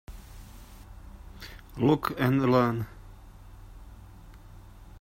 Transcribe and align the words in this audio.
Look 1.77 2.09
and 2.19 2.51
learn. 2.51 2.87